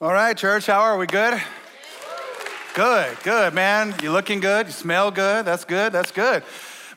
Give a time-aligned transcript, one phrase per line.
[0.00, 1.06] All right, church, how are we?
[1.06, 1.40] Good?
[2.74, 3.94] Good, good, man.
[4.02, 4.66] You looking good?
[4.66, 5.44] You smell good?
[5.44, 6.42] That's good, that's good.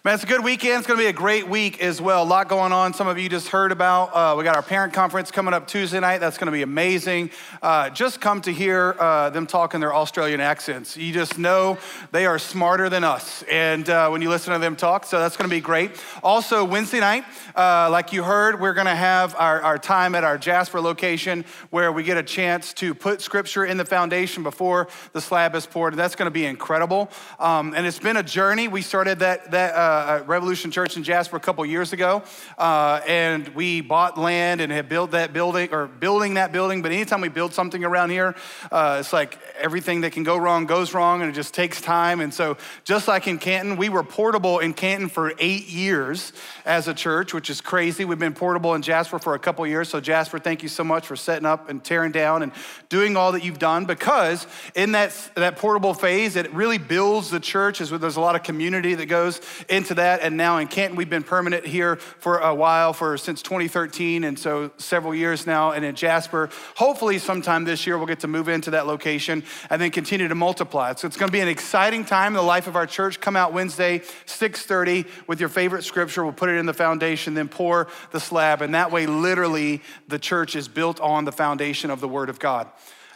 [0.07, 0.77] Man, it's a good weekend.
[0.77, 2.23] It's going to be a great week as well.
[2.23, 2.93] A lot going on.
[2.93, 4.15] Some of you just heard about.
[4.15, 6.19] Uh, we got our parent conference coming up Tuesday night.
[6.19, 7.29] That's going to be amazing.
[7.61, 10.95] Uh, just come to hear uh, them talk in their Australian accents.
[10.95, 11.77] You just know
[12.13, 13.43] they are smarter than us.
[13.51, 15.91] And uh, when you listen to them talk, so that's going to be great.
[16.23, 20.23] Also, Wednesday night, uh, like you heard, we're going to have our, our time at
[20.23, 24.87] our Jasper location where we get a chance to put scripture in the foundation before
[25.11, 25.91] the slab is poured.
[25.91, 27.11] And that's going to be incredible.
[27.39, 28.69] Um, and it's been a journey.
[28.69, 32.23] We started that, that uh, Revolution Church in Jasper a couple years ago,
[32.57, 36.81] uh, and we bought land and have built that building or building that building.
[36.81, 38.35] But anytime we build something around here,
[38.71, 42.21] uh, it's like everything that can go wrong goes wrong, and it just takes time.
[42.21, 46.33] And so, just like in Canton, we were portable in Canton for eight years
[46.65, 48.05] as a church, which is crazy.
[48.05, 49.89] We've been portable in Jasper for a couple years.
[49.89, 52.51] So, Jasper, thank you so much for setting up and tearing down and
[52.89, 53.85] doing all that you've done.
[53.85, 57.81] Because in that that portable phase, it really builds the church.
[57.81, 60.21] As there's a lot of community that goes into into that.
[60.21, 64.37] And now in Canton, we've been permanent here for a while, for since 2013, and
[64.37, 65.71] so several years now.
[65.71, 69.81] And in Jasper, hopefully sometime this year, we'll get to move into that location and
[69.81, 70.93] then continue to multiply.
[70.95, 73.21] So it's going to be an exciting time in the life of our church.
[73.21, 76.23] Come out Wednesday, 6:30, with your favorite scripture.
[76.23, 80.19] We'll put it in the foundation, then pour the slab, and that way, literally, the
[80.19, 82.67] church is built on the foundation of the Word of God.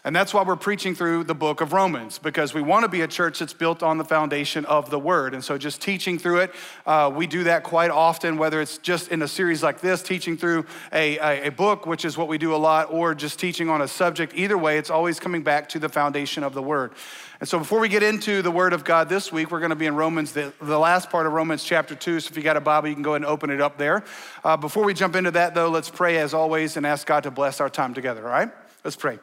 [0.03, 3.01] And that's why we're preaching through the book of Romans, because we want to be
[3.01, 5.35] a church that's built on the foundation of the word.
[5.35, 6.55] And so just teaching through it,
[6.87, 10.37] uh, we do that quite often, whether it's just in a series like this, teaching
[10.37, 13.69] through a, a, a, book, which is what we do a lot, or just teaching
[13.69, 14.33] on a subject.
[14.35, 16.93] Either way, it's always coming back to the foundation of the word.
[17.39, 19.75] And so before we get into the word of God this week, we're going to
[19.75, 22.21] be in Romans, the, the last part of Romans chapter 2.
[22.21, 24.03] So if you got a Bible, you can go ahead and open it up there.
[24.43, 27.31] Uh, before we jump into that, though, let's pray as always and ask God to
[27.31, 28.49] bless our time together, all right?
[28.83, 29.19] Let's pray.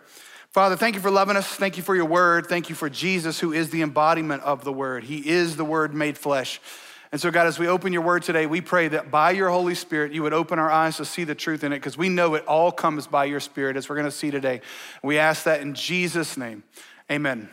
[0.59, 1.47] Father, thank you for loving us.
[1.47, 2.49] Thank you for your word.
[2.49, 5.05] Thank you for Jesus, who is the embodiment of the word.
[5.05, 6.61] He is the word made flesh.
[7.13, 9.77] And so, God, as we open your word today, we pray that by your Holy
[9.77, 12.35] Spirit, you would open our eyes to see the truth in it, because we know
[12.35, 14.61] it all comes by your Spirit, as we're going to see today.
[15.01, 16.65] We ask that in Jesus' name.
[17.09, 17.49] Amen.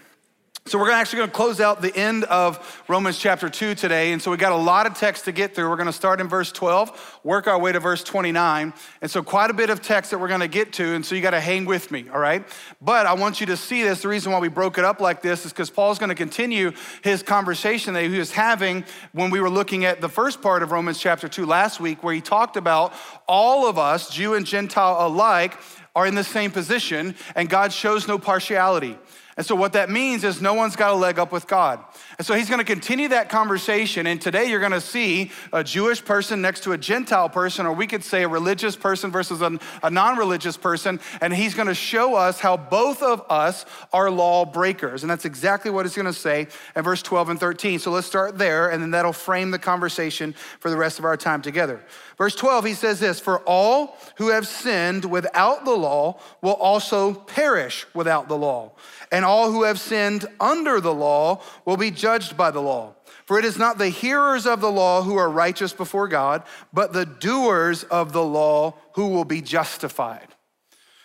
[0.68, 4.14] So we're actually going to close out the end of Romans chapter 2 today.
[4.14, 5.70] And so we got a lot of text to get through.
[5.70, 8.74] We're going to start in verse 12, work our way to verse 29.
[9.00, 10.96] And so quite a bit of text that we're going to get to.
[10.96, 12.44] And so you got to hang with me, all right?
[12.82, 14.02] But I want you to see this.
[14.02, 16.72] The reason why we broke it up like this is because Paul's going to continue
[17.04, 20.72] his conversation that he was having when we were looking at the first part of
[20.72, 22.92] Romans chapter 2 last week, where he talked about
[23.28, 25.60] all of us, Jew and Gentile alike,
[25.96, 28.98] are in the same position, and God shows no partiality.
[29.38, 31.84] And so, what that means is no one's got a leg up with God.
[32.18, 34.08] And so, he's going to continue that conversation.
[34.08, 37.74] And today, you're going to see a Jewish person next to a Gentile person, or
[37.74, 41.02] we could say a religious person versus a, non religious person.
[41.20, 45.04] And he's going to show us how both of us are law breakers.
[45.04, 47.80] And that's exactly what he's going to say in verse 12 and 13.
[47.80, 51.18] So, let's start there, and then that'll frame the conversation for the rest of our
[51.18, 51.84] time together.
[52.18, 57.14] Verse 12, he says this For all who have sinned without the law will also
[57.14, 58.72] perish without the law
[59.12, 62.94] and all who have sinned under the law will be judged by the law.
[63.26, 66.94] For it is not the hearers of the law who are righteous before God, but
[66.94, 70.28] the doers of the law who will be justified.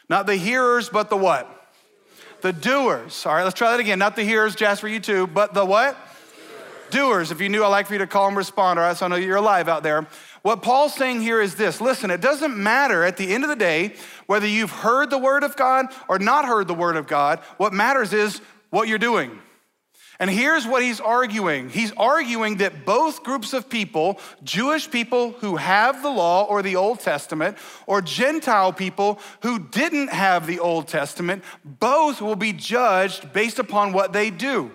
[0.09, 1.49] Not the hearers, but the what?
[2.43, 3.25] The doers.
[3.25, 3.99] All right, let's try that again.
[3.99, 5.97] Not the hearers, Jasper, you too, but the what?
[6.91, 7.31] Doers.
[7.31, 8.97] If you knew, I'd like for you to call and respond, all right?
[8.97, 10.07] So I know you're alive out there.
[10.43, 13.57] What Paul's saying here is this listen, it doesn't matter at the end of the
[13.57, 13.95] day
[14.27, 17.41] whether you've heard the word of God or not heard the word of God.
[17.59, 18.41] What matters is
[18.71, 19.39] what you're doing.
[20.21, 25.57] And here's what he's arguing he's arguing that both groups of people, Jewish people who
[25.57, 27.57] have the law or the Old Testament,
[27.87, 33.93] or Gentile people who didn't have the Old Testament, both will be judged based upon
[33.93, 34.71] what they do.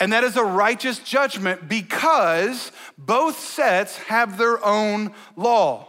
[0.00, 5.88] And that is a righteous judgment because both sets have their own law.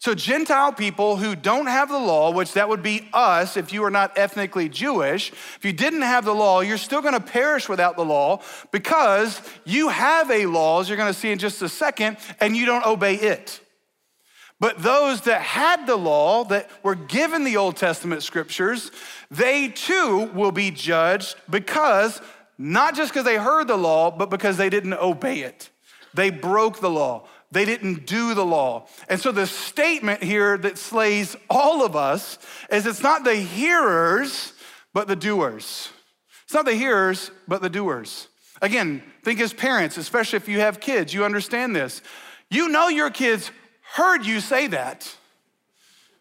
[0.00, 3.84] So, Gentile people who don't have the law, which that would be us if you
[3.84, 7.96] are not ethnically Jewish, if you didn't have the law, you're still gonna perish without
[7.96, 8.40] the law
[8.72, 12.64] because you have a law, as you're gonna see in just a second, and you
[12.64, 13.60] don't obey it.
[14.58, 18.90] But those that had the law, that were given the Old Testament scriptures,
[19.30, 22.22] they too will be judged because
[22.60, 25.70] not just because they heard the law, but because they didn't obey it.
[26.12, 27.26] They broke the law.
[27.50, 28.86] They didn't do the law.
[29.08, 32.38] And so the statement here that slays all of us
[32.70, 34.52] is it's not the hearers,
[34.92, 35.88] but the doers.
[36.44, 38.28] It's not the hearers, but the doers.
[38.60, 42.02] Again, think as parents, especially if you have kids, you understand this.
[42.50, 43.50] You know your kids
[43.94, 45.16] heard you say that,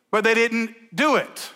[0.10, 1.52] but they didn't do it.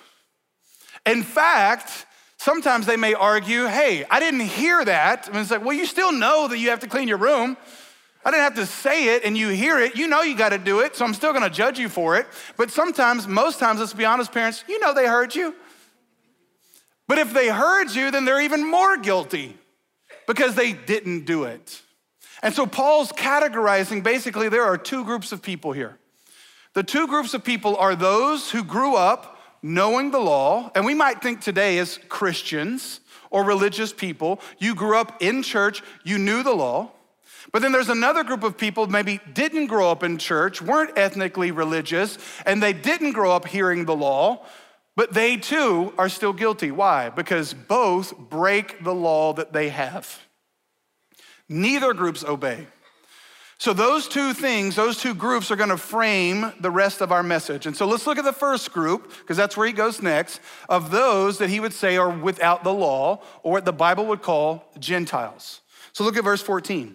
[1.05, 2.05] In fact,
[2.43, 5.27] sometimes they may argue, hey, I didn't hear that.
[5.27, 7.55] And it's like, well, you still know that you have to clean your room.
[8.25, 9.95] I didn't have to say it and you hear it.
[9.95, 12.17] You know you got to do it, so I'm still going to judge you for
[12.17, 12.27] it.
[12.57, 15.55] But sometimes, most times, let's be honest, parents, you know they heard you.
[17.07, 19.57] But if they heard you, then they're even more guilty
[20.27, 21.81] because they didn't do it.
[22.41, 25.97] And so Paul's categorizing basically there are two groups of people here.
[26.73, 29.32] The two groups of people are those who grew up
[29.63, 32.99] knowing the law, and we might think today as Christians
[33.31, 36.91] or religious people, you grew up in church, you knew the law.
[37.51, 41.51] But then there's another group of people maybe didn't grow up in church, weren't ethnically
[41.51, 44.45] religious, and they didn't grow up hearing the law,
[44.95, 46.71] but they too are still guilty.
[46.71, 47.09] Why?
[47.09, 50.19] Because both break the law that they have.
[51.49, 52.67] Neither groups obey.
[53.63, 57.65] So, those two things, those two groups are gonna frame the rest of our message.
[57.65, 60.91] And so, let's look at the first group, because that's where he goes next, of
[60.91, 64.69] those that he would say are without the law, or what the Bible would call
[64.79, 65.61] Gentiles.
[65.93, 66.93] So, look at verse 14.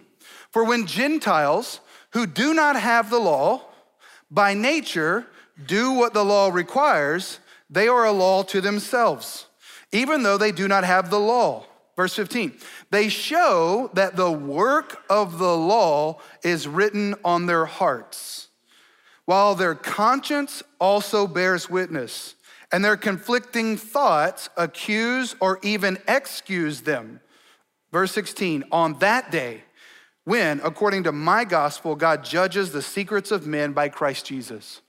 [0.51, 1.79] For when Gentiles
[2.11, 3.63] who do not have the law,
[4.29, 5.25] by nature
[5.65, 9.47] do what the law requires, they are a law to themselves,
[9.91, 11.65] even though they do not have the law.
[11.99, 12.53] Verse 15,
[12.91, 18.47] they show that the work of the law is written on their hearts,
[19.25, 22.35] while their conscience also bears witness,
[22.71, 27.19] and their conflicting thoughts accuse or even excuse them.
[27.91, 29.63] Verse 16, on that day,
[30.23, 34.79] when, according to my gospel, God judges the secrets of men by Christ Jesus.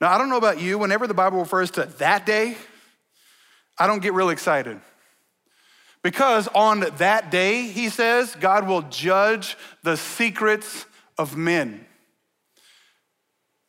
[0.00, 2.56] Now, I don't know about you, whenever the Bible refers to that day,
[3.78, 4.80] I don't get really excited.
[6.02, 10.84] Because on that day, he says, God will judge the secrets
[11.16, 11.86] of men.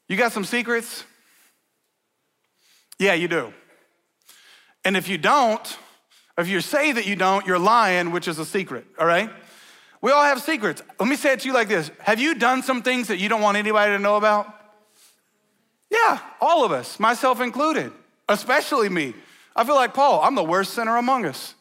[0.09, 1.03] You got some secrets?
[2.97, 3.53] Yeah, you do.
[4.83, 5.77] And if you don't,
[6.38, 9.30] if you say that you don't, you're lying, which is a secret, all right?
[10.01, 10.81] We all have secrets.
[11.00, 13.30] Let me say it to you like this Have you done some things that you
[13.30, 14.53] don't want anybody to know about?
[15.89, 17.91] Yeah, all of us, myself included,
[18.27, 19.13] especially me.
[19.56, 21.53] I feel like Paul, I'm the worst sinner among us.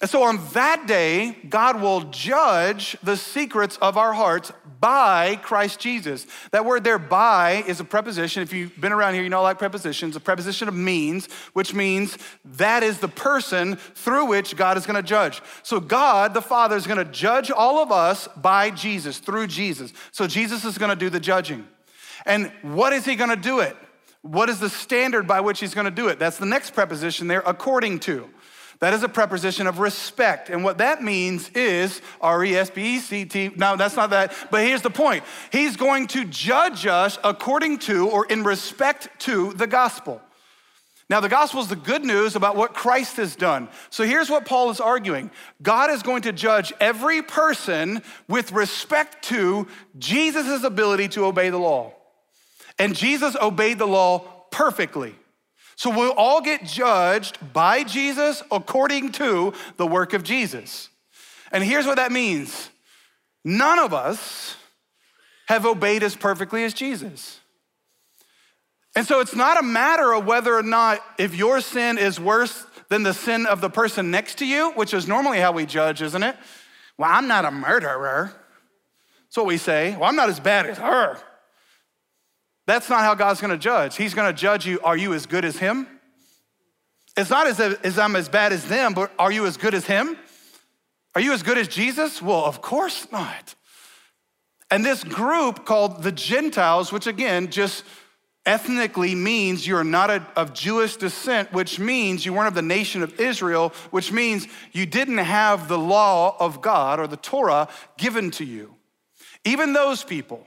[0.00, 4.50] And so on that day, God will judge the secrets of our hearts
[4.80, 6.26] by Christ Jesus.
[6.52, 8.42] That word there, by, is a preposition.
[8.42, 10.16] If you've been around here, you know I like prepositions.
[10.16, 12.16] A preposition of means, which means
[12.46, 15.42] that is the person through which God is gonna judge.
[15.62, 19.92] So God, the Father, is gonna judge all of us by Jesus, through Jesus.
[20.12, 21.68] So Jesus is gonna do the judging.
[22.24, 23.76] And what is he gonna do it?
[24.22, 26.18] What is the standard by which he's gonna do it?
[26.18, 28.30] That's the next preposition there, according to.
[28.80, 30.48] That is a preposition of respect.
[30.48, 33.50] And what that means is R E S P E C T.
[33.56, 34.34] No, that's not that.
[34.50, 35.22] But here's the point
[35.52, 40.22] He's going to judge us according to or in respect to the gospel.
[41.10, 43.68] Now, the gospel is the good news about what Christ has done.
[43.90, 45.30] So here's what Paul is arguing
[45.60, 49.66] God is going to judge every person with respect to
[49.98, 51.92] Jesus' ability to obey the law.
[52.78, 55.16] And Jesus obeyed the law perfectly.
[55.80, 60.90] So we'll all get judged by Jesus according to the work of Jesus.
[61.52, 62.68] And here's what that means
[63.46, 64.56] none of us
[65.48, 67.40] have obeyed as perfectly as Jesus.
[68.94, 72.66] And so it's not a matter of whether or not if your sin is worse
[72.90, 76.02] than the sin of the person next to you, which is normally how we judge,
[76.02, 76.36] isn't it?
[76.98, 78.34] Well, I'm not a murderer.
[79.22, 79.96] That's what we say.
[79.96, 81.16] Well, I'm not as bad as her.
[82.70, 83.96] That's not how God's gonna judge.
[83.96, 85.88] He's gonna judge you, are you as good as Him?
[87.16, 89.86] It's not as as I'm as bad as them, but are you as good as
[89.86, 90.16] Him?
[91.16, 92.22] Are you as good as Jesus?
[92.22, 93.56] Well, of course not.
[94.70, 97.82] And this group called the Gentiles, which again just
[98.46, 103.02] ethnically means you're not a, of Jewish descent, which means you weren't of the nation
[103.02, 107.66] of Israel, which means you didn't have the law of God or the Torah
[107.98, 108.76] given to you.
[109.44, 110.46] Even those people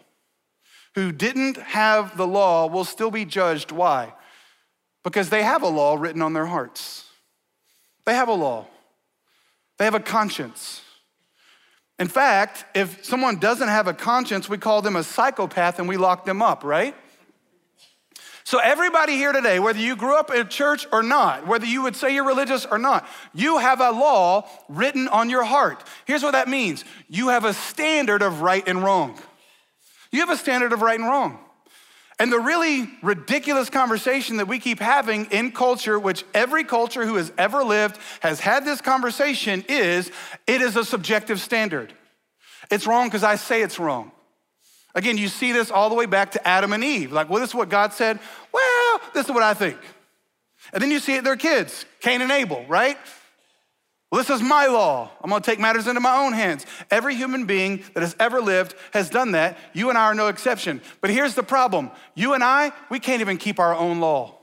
[0.96, 3.72] who didn't have the law will still be judged.
[3.72, 4.14] Why?
[5.04, 7.06] Because they have a law written on their hearts.
[8.06, 8.68] They have a law,
[9.78, 10.82] they have a conscience.
[12.00, 15.96] In fact, if someone doesn't have a conscience, we call them a psychopath and we
[15.96, 16.96] lock them up, right?
[18.46, 21.96] So, everybody here today, whether you grew up in church or not, whether you would
[21.96, 25.82] say you're religious or not, you have a law written on your heart.
[26.06, 29.18] Here's what that means you have a standard of right and wrong.
[30.14, 31.40] You have a standard of right and wrong.
[32.20, 37.16] And the really ridiculous conversation that we keep having in culture, which every culture who
[37.16, 40.12] has ever lived has had this conversation, is
[40.46, 41.92] it is a subjective standard.
[42.70, 44.12] It's wrong because I say it's wrong.
[44.94, 47.12] Again, you see this all the way back to Adam and Eve.
[47.12, 48.20] Like, well, this is what God said.
[48.54, 49.78] Well, this is what I think.
[50.72, 52.98] And then you see it, their kids, Cain and Abel, right?
[54.14, 55.10] Well, this is my law.
[55.24, 56.68] I'm gonna take matters into my own hands.
[56.92, 59.58] Every human being that has ever lived has done that.
[59.74, 60.82] You and I are no exception.
[61.02, 64.38] But here's the problem you and I, we can't even keep our own law.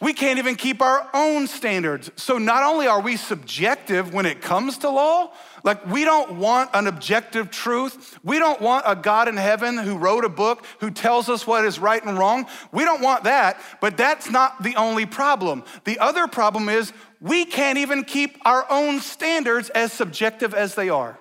[0.00, 2.10] We can't even keep our own standards.
[2.16, 5.32] So not only are we subjective when it comes to law,
[5.64, 8.18] like we don't want an objective truth.
[8.22, 11.64] We don't want a God in heaven who wrote a book who tells us what
[11.64, 12.46] is right and wrong.
[12.70, 15.64] We don't want that, but that's not the only problem.
[15.84, 20.88] The other problem is we can't even keep our own standards as subjective as they
[20.88, 21.18] are.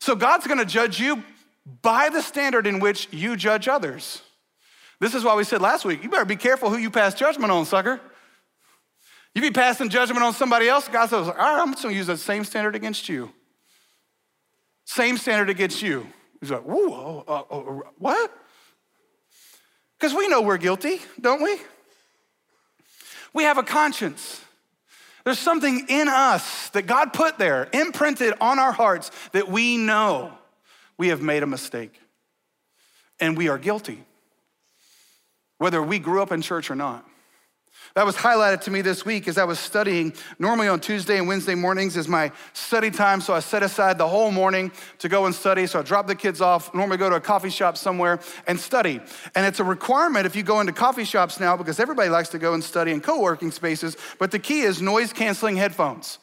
[0.00, 1.22] So God's going to judge you
[1.82, 4.22] by the standard in which you judge others.
[5.00, 7.52] This is why we said last week, you better be careful who you pass judgment
[7.52, 8.00] on, sucker.
[9.34, 12.06] You be passing judgment on somebody else, God says, all right, I'm just gonna use
[12.06, 13.30] that same standard against you.
[14.86, 16.06] Same standard against you.
[16.40, 18.32] He's like, whoa, uh, uh, what?
[19.98, 21.58] Because we know we're guilty, don't we?
[23.36, 24.40] We have a conscience.
[25.24, 30.32] There's something in us that God put there, imprinted on our hearts, that we know
[30.96, 32.00] we have made a mistake
[33.20, 34.02] and we are guilty
[35.58, 37.06] whether we grew up in church or not.
[37.94, 40.12] That was highlighted to me this week as I was studying.
[40.38, 44.08] Normally on Tuesday and Wednesday mornings is my study time, so I set aside the
[44.08, 45.66] whole morning to go and study.
[45.66, 49.00] So I drop the kids off, normally go to a coffee shop somewhere and study.
[49.34, 52.38] And it's a requirement if you go into coffee shops now because everybody likes to
[52.38, 56.18] go and study in co working spaces, but the key is noise canceling headphones.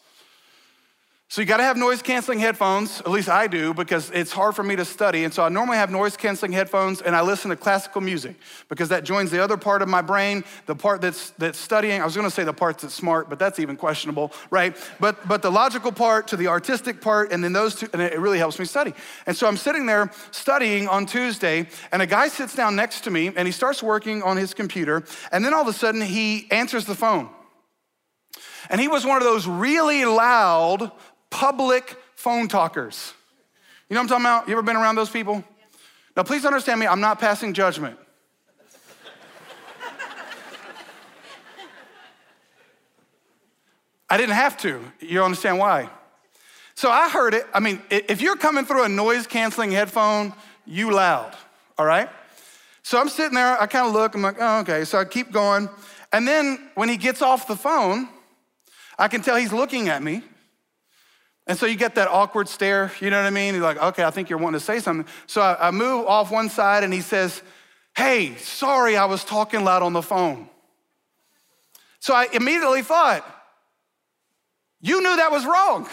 [1.34, 4.62] So you gotta have noise canceling headphones, at least I do, because it's hard for
[4.62, 5.24] me to study.
[5.24, 8.36] And so I normally have noise canceling headphones and I listen to classical music
[8.70, 12.04] because that joins the other part of my brain, the part that's, that's studying.
[12.04, 14.78] I was gonna say the part that's smart, but that's even questionable, right?
[15.00, 18.20] But, but the logical part to the artistic part, and then those two, and it
[18.20, 18.94] really helps me study.
[19.26, 23.10] And so I'm sitting there studying on Tuesday, and a guy sits down next to
[23.10, 26.48] me and he starts working on his computer, and then all of a sudden he
[26.52, 27.28] answers the phone.
[28.70, 30.92] And he was one of those really loud,
[31.34, 33.12] public phone talkers.
[33.90, 34.48] You know what I'm talking about?
[34.48, 35.44] You ever been around those people?
[36.16, 37.98] Now, please understand me, I'm not passing judgment.
[44.08, 44.80] I didn't have to.
[45.00, 45.90] You understand why?
[46.76, 47.48] So I heard it.
[47.52, 50.34] I mean, if you're coming through a noise canceling headphone,
[50.68, 51.36] you loud,
[51.80, 52.10] all right?
[52.84, 54.86] So I'm sitting there, I kind of look, I'm like, oh, okay.
[54.86, 55.68] So I keep going.
[56.12, 58.08] And then when he gets off the phone,
[59.00, 60.22] I can tell he's looking at me.
[61.46, 63.54] And so you get that awkward stare, you know what I mean?
[63.54, 65.06] You're like, okay, I think you're wanting to say something.
[65.28, 67.42] So I, I move off one side and he says,
[67.98, 70.50] hey, sorry, I was talking loud on the phone.
[72.00, 73.26] So I immediately thought,
[74.82, 75.88] you knew that was wrong.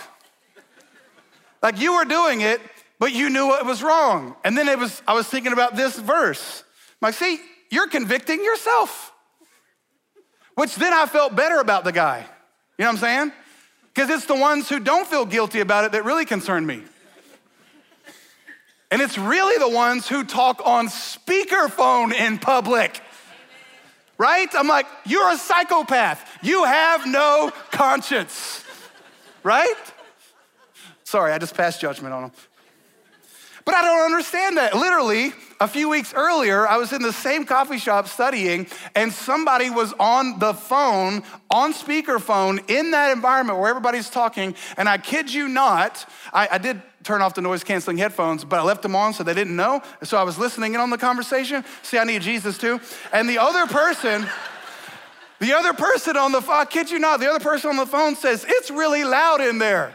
[1.63, 2.61] like you were doing it,
[2.99, 4.37] but you knew it was wrong.
[4.45, 6.65] And then it was, I was thinking about this verse.
[7.01, 7.41] I'm like, see,
[7.71, 9.13] you're convicting yourself.
[10.55, 12.19] Which then I felt better about the guy.
[12.19, 13.33] You know what I'm saying?
[13.95, 16.83] Because it's the ones who don't feel guilty about it that really concern me.
[18.91, 23.01] And it's really the ones who talk on speakerphone in public.
[24.19, 24.49] Right?
[24.55, 26.27] I'm like, you're a psychopath.
[26.43, 28.65] You have no conscience.
[29.43, 29.75] Right?
[31.05, 32.33] Sorry, I just passed judgment on them.
[33.65, 34.75] But I don't understand that.
[34.75, 39.69] Literally, a few weeks earlier, I was in the same coffee shop studying, and somebody
[39.69, 44.55] was on the phone, on speakerphone, in that environment where everybody's talking.
[44.79, 48.59] And I kid you not, I, I did turn off the noise canceling headphones, but
[48.59, 49.83] I left them on so they didn't know.
[50.03, 51.65] So I was listening in on the conversation.
[51.83, 52.81] See, I need Jesus too.
[53.13, 54.27] And the other person,
[55.41, 57.87] the other person on the phone, I kid you not, the other person on the
[57.87, 59.95] phone says, It's really loud in there.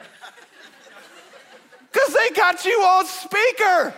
[2.05, 3.93] Because they got you on speaker.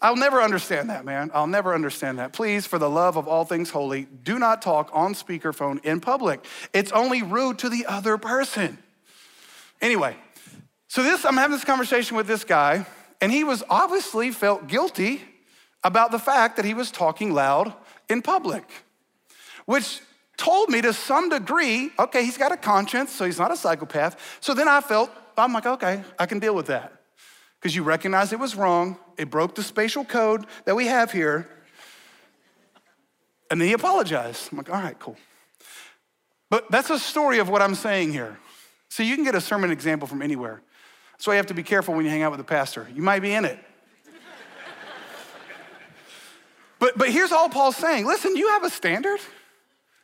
[0.00, 1.30] I'll never understand that, man.
[1.34, 2.32] I'll never understand that.
[2.32, 6.44] Please, for the love of all things holy, do not talk on speakerphone in public.
[6.72, 8.78] It's only rude to the other person.
[9.80, 10.16] Anyway,
[10.86, 12.86] so this, I'm having this conversation with this guy,
[13.20, 15.20] and he was obviously felt guilty
[15.82, 17.72] about the fact that he was talking loud
[18.08, 18.64] in public,
[19.66, 20.00] which
[20.36, 24.38] told me to some degree, okay, he's got a conscience, so he's not a psychopath.
[24.40, 25.10] So then I felt,
[25.42, 26.92] I'm like, okay, I can deal with that
[27.60, 28.98] because you recognize it was wrong.
[29.16, 31.48] It broke the spatial code that we have here.
[33.50, 34.50] And then he apologized.
[34.52, 35.16] I'm like, all right, cool.
[36.50, 38.38] But that's a story of what I'm saying here.
[38.88, 40.62] So you can get a sermon example from anywhere.
[41.12, 42.88] That's why you have to be careful when you hang out with a pastor.
[42.94, 43.58] You might be in it.
[46.78, 49.20] but, but here's all Paul's saying listen, you have a standard,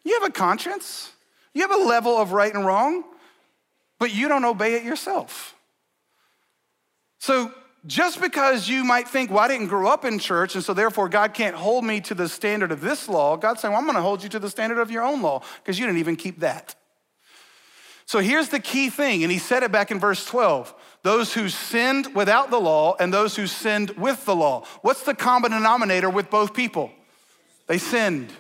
[0.04, 1.12] you have a conscience,
[1.54, 3.04] you have a level of right and wrong,
[3.98, 5.54] but you don't obey it yourself.
[7.18, 7.52] So
[7.86, 11.08] just because you might think, well, I didn't grow up in church, and so therefore
[11.08, 14.02] God can't hold me to the standard of this law, God's saying, well, I'm gonna
[14.02, 16.74] hold you to the standard of your own law, because you didn't even keep that.
[18.06, 21.50] So here's the key thing, and he said it back in verse 12 those who
[21.50, 24.64] sinned without the law and those who sinned with the law.
[24.80, 26.90] What's the common denominator with both people?
[27.66, 28.32] They sinned.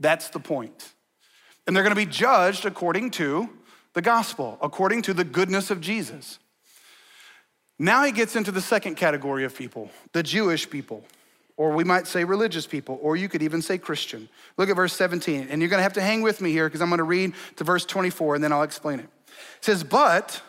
[0.00, 0.94] That's the point.
[1.66, 3.50] And they're gonna be judged according to
[3.96, 6.38] the gospel, according to the goodness of Jesus.
[7.78, 11.02] Now he gets into the second category of people, the Jewish people,
[11.56, 14.28] or we might say religious people, or you could even say Christian.
[14.58, 16.90] Look at verse 17, and you're gonna have to hang with me here because I'm
[16.90, 19.08] gonna read to verse 24 and then I'll explain it.
[19.28, 20.42] It says, But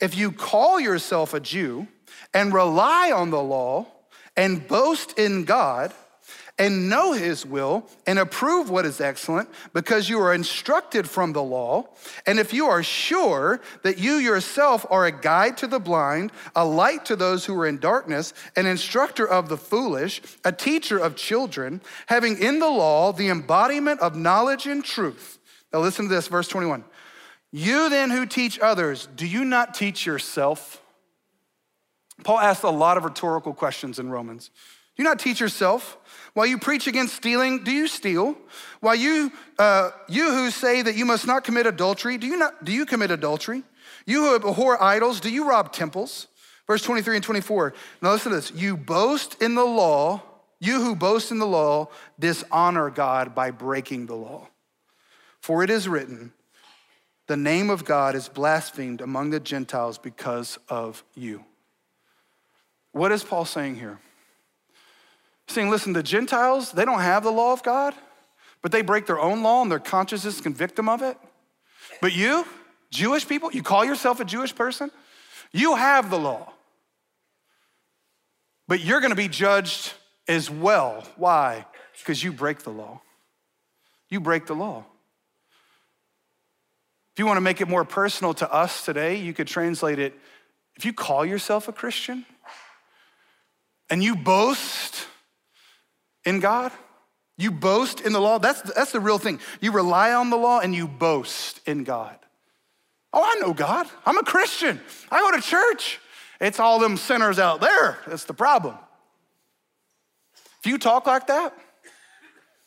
[0.00, 1.88] if you call yourself a Jew
[2.32, 3.88] and rely on the law
[4.38, 5.92] and boast in God,
[6.58, 11.42] and know his will and approve what is excellent because you are instructed from the
[11.42, 11.86] law.
[12.26, 16.64] And if you are sure that you yourself are a guide to the blind, a
[16.64, 21.14] light to those who are in darkness, an instructor of the foolish, a teacher of
[21.14, 25.38] children, having in the law the embodiment of knowledge and truth.
[25.72, 26.84] Now listen to this, verse 21.
[27.52, 30.82] You then who teach others, do you not teach yourself?
[32.24, 34.50] Paul asked a lot of rhetorical questions in Romans.
[34.96, 35.98] Do you not teach yourself?
[36.36, 38.36] While you preach against stealing, do you steal?
[38.80, 42.62] While you, uh, you who say that you must not commit adultery, do you, not,
[42.62, 43.62] do you commit adultery?
[44.04, 46.26] You who abhor idols, do you rob temples?
[46.66, 47.72] Verse 23 and 24.
[48.02, 48.52] Now listen to this.
[48.52, 50.20] You boast in the law,
[50.60, 51.88] you who boast in the law,
[52.20, 54.48] dishonor God by breaking the law.
[55.40, 56.34] For it is written,
[57.28, 61.46] the name of God is blasphemed among the Gentiles because of you.
[62.92, 64.00] What is Paul saying here?
[65.48, 67.94] Saying, listen, the Gentiles, they don't have the law of God,
[68.62, 71.16] but they break their own law and their consciences convict them of it.
[72.00, 72.44] But you,
[72.90, 74.90] Jewish people, you call yourself a Jewish person,
[75.52, 76.52] you have the law.
[78.68, 79.92] But you're gonna be judged
[80.26, 81.04] as well.
[81.16, 81.64] Why?
[81.98, 83.00] Because you break the law.
[84.08, 84.84] You break the law.
[87.12, 90.18] If you wanna make it more personal to us today, you could translate it
[90.74, 92.26] if you call yourself a Christian
[93.88, 95.06] and you boast
[96.26, 96.72] in God.
[97.38, 98.38] You boast in the law.
[98.38, 99.40] That's, that's the real thing.
[99.60, 102.16] You rely on the law and you boast in God.
[103.12, 103.86] Oh, I know God.
[104.04, 104.80] I'm a Christian.
[105.10, 106.00] I go to church.
[106.40, 107.98] It's all them sinners out there.
[108.06, 108.76] That's the problem.
[110.60, 111.54] If you talk like that,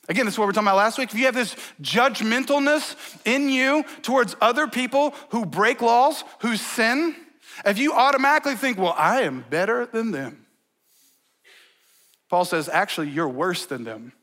[0.07, 1.09] again, this is what we were talking about last week.
[1.09, 2.95] If you have this judgmentalness
[3.25, 7.15] in you towards other people who break laws, who sin,
[7.65, 10.45] if you automatically think, well, I am better than them,
[12.29, 14.13] Paul says, actually, you're worse than them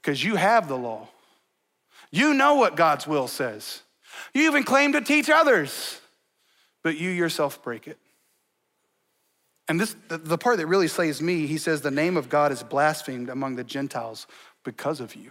[0.00, 1.08] because you have the law.
[2.10, 3.82] You know what God's will says.
[4.34, 6.00] You even claim to teach others,
[6.82, 7.98] but you yourself break it.
[9.68, 12.62] And this, the part that really slays me, he says, the name of God is
[12.62, 14.26] blasphemed among the Gentiles
[14.64, 15.30] because of you.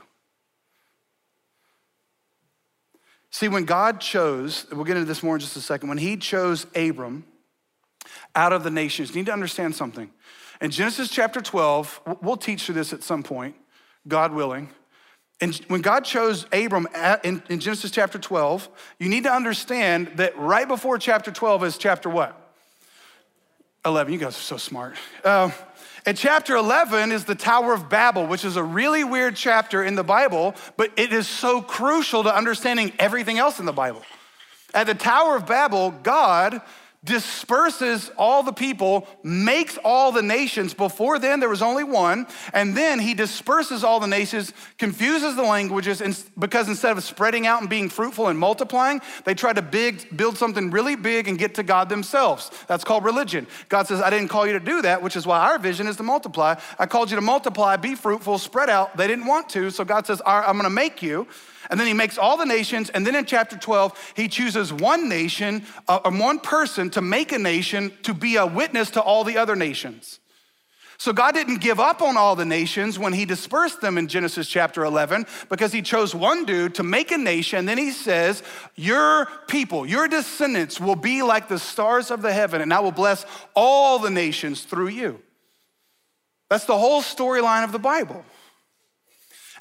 [3.31, 6.17] See, when God chose, we'll get into this more in just a second, when he
[6.17, 7.25] chose Abram
[8.33, 10.09] out of the nations, you need to understand something.
[10.61, 13.55] In Genesis chapter 12, we'll teach through this at some point,
[14.07, 14.69] God willing.
[15.41, 16.87] And when God chose Abram
[17.23, 18.67] in, Genesis chapter 12,
[18.99, 22.35] you need to understand that right before chapter 12 is chapter what?
[23.85, 24.11] 11.
[24.11, 24.97] You guys are so smart.
[25.23, 25.51] Uh,
[26.05, 29.95] and chapter 11 is the Tower of Babel, which is a really weird chapter in
[29.95, 34.01] the Bible, but it is so crucial to understanding everything else in the Bible.
[34.73, 36.61] At the Tower of Babel, God
[37.03, 40.73] disperses all the people, makes all the nations.
[40.73, 42.27] Before then, there was only one.
[42.53, 47.47] And then he disperses all the nations, confuses the languages, and because instead of spreading
[47.47, 51.37] out and being fruitful and multiplying, they try to big, build something really big and
[51.37, 52.51] get to God themselves.
[52.67, 53.47] That's called religion.
[53.69, 55.95] God says, I didn't call you to do that, which is why our vision is
[55.97, 56.55] to multiply.
[56.77, 58.97] I called you to multiply, be fruitful, spread out.
[58.97, 59.69] They didn't want to.
[59.69, 61.27] So God says, I'm going to make you.
[61.69, 62.89] And then he makes all the nations.
[62.89, 67.37] And then in chapter 12, he chooses one nation, uh, one person to make a
[67.37, 70.19] nation to be a witness to all the other nations.
[70.99, 74.49] So God didn't give up on all the nations when he dispersed them in Genesis
[74.49, 77.65] chapter 11 because he chose one dude to make a nation.
[77.65, 78.43] Then he says,
[78.75, 82.91] Your people, your descendants will be like the stars of the heaven, and I will
[82.91, 85.21] bless all the nations through you.
[86.49, 88.25] That's the whole storyline of the Bible.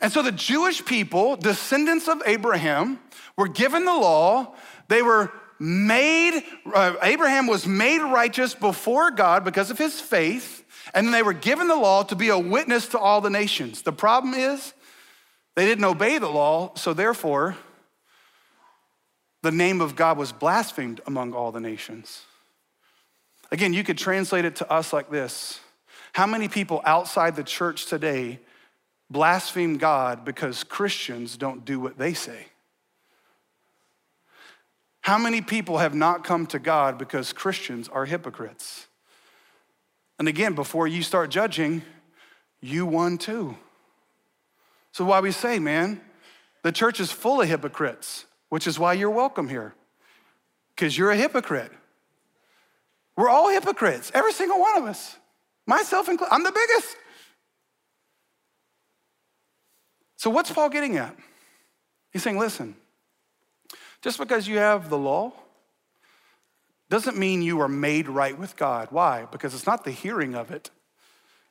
[0.01, 3.01] And so the Jewish people, descendants of Abraham,
[3.37, 4.55] were given the law.
[4.89, 10.65] They were made, uh, Abraham was made righteous before God because of his faith.
[10.95, 13.83] And then they were given the law to be a witness to all the nations.
[13.83, 14.73] The problem is
[15.57, 17.57] they didn't obey the law, so therefore,
[19.43, 22.23] the name of God was blasphemed among all the nations.
[23.51, 25.61] Again, you could translate it to us like this
[26.13, 28.41] How many people outside the church today
[29.11, 32.47] blaspheme God because Christians don't do what they say?
[35.01, 38.87] How many people have not come to God because Christians are hypocrites?
[40.19, 41.83] And again, before you start judging,
[42.61, 43.57] you won too.
[44.93, 46.01] So, why we say, man,
[46.63, 49.75] the church is full of hypocrites, which is why you're welcome here,
[50.75, 51.73] because you're a hypocrite.
[53.17, 55.17] We're all hypocrites, every single one of us,
[55.67, 56.35] myself included.
[56.35, 56.97] I'm the biggest.
[60.19, 61.17] So, what's Paul getting at?
[62.13, 62.75] He's saying, listen,
[64.03, 65.33] just because you have the law
[66.91, 68.89] doesn't mean you are made right with God.
[68.91, 69.27] Why?
[69.31, 70.71] Because it's not the hearing of it,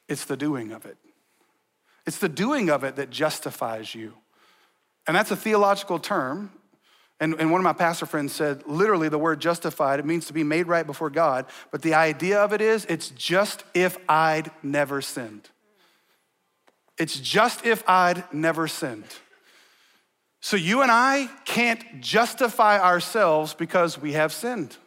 [0.09, 0.97] it's the doing of it.
[2.05, 4.13] It's the doing of it that justifies you.
[5.07, 6.51] And that's a theological term.
[7.19, 10.33] And, and one of my pastor friends said, literally, the word justified, it means to
[10.33, 11.45] be made right before God.
[11.71, 15.49] But the idea of it is, it's just if I'd never sinned.
[16.97, 19.05] It's just if I'd never sinned.
[20.39, 24.77] So you and I can't justify ourselves because we have sinned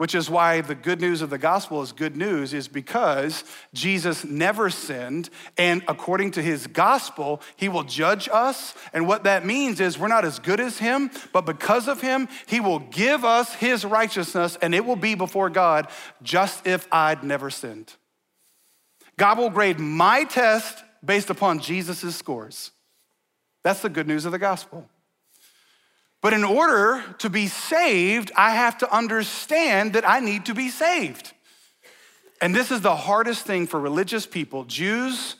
[0.00, 4.24] which is why the good news of the gospel is good news, is because Jesus
[4.24, 5.28] never sinned.
[5.58, 8.72] And according to his gospel, he will judge us.
[8.94, 12.28] And what that means is we're not as good as him, but because of him,
[12.46, 15.86] he will give us his righteousness, and it will be before God
[16.22, 17.94] just if I'd never sinned.
[19.20, 22.70] God will grade my test based upon Jesus' scores.
[23.62, 24.88] That's the good news of the gospel.
[26.22, 30.70] But in order to be saved, I have to understand that I need to be
[30.70, 31.34] saved.
[32.40, 35.36] And this is the hardest thing for religious people, Jews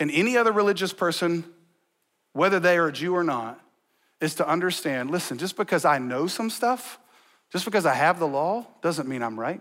[0.00, 1.44] and any other religious person,
[2.32, 3.60] whether they are a Jew or not,
[4.20, 6.98] is to understand listen, just because I know some stuff,
[7.52, 9.60] just because I have the law, doesn't mean I'm right,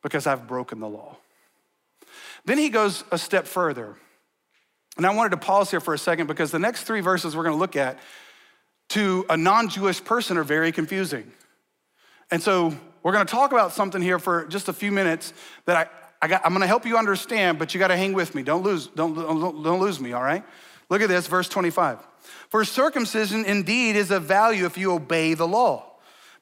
[0.00, 1.16] because I've broken the law.
[2.44, 3.96] Then he goes a step further.
[4.96, 7.44] And I wanted to pause here for a second because the next three verses we're
[7.44, 7.98] going to look at
[8.90, 11.32] to a non Jewish person are very confusing.
[12.30, 15.32] And so we're gonna talk about something here for just a few minutes
[15.66, 18.42] that I, I got, I'm gonna help you understand, but you gotta hang with me.
[18.42, 20.44] Don't lose, don't, don't, don't lose me, all right?
[20.88, 21.98] Look at this, verse 25.
[22.48, 25.84] For circumcision indeed is of value if you obey the law.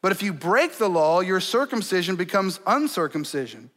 [0.02, 3.70] But if you break the law, your circumcision becomes uncircumcision.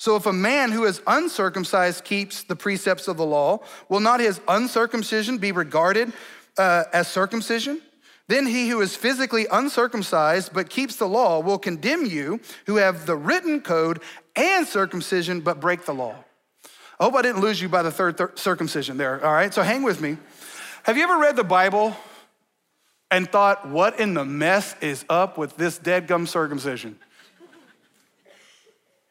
[0.00, 3.60] So if a man who is uncircumcised keeps the precepts of the law,
[3.90, 6.14] will not his uncircumcision be regarded
[6.56, 7.82] uh, as circumcision?
[8.26, 13.04] Then he who is physically uncircumcised but keeps the law will condemn you who have
[13.04, 14.00] the written code
[14.36, 16.14] and circumcision but break the law.
[16.98, 19.52] I hope I didn't lose you by the third th- circumcision there, all right?
[19.52, 20.16] So hang with me.
[20.84, 21.94] Have you ever read the Bible
[23.10, 26.98] and thought, what in the mess is up with this dead gum circumcision?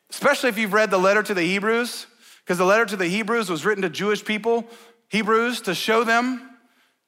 [0.10, 2.08] Especially if you've read the letter to the Hebrews,
[2.44, 4.66] because the letter to the Hebrews was written to Jewish people,
[5.10, 6.50] Hebrews, to show them